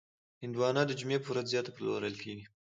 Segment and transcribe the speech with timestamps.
[0.43, 2.45] هندوانه د جمعې په ورځ زیات پلورل کېږي.